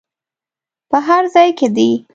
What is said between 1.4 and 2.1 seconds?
کې دې.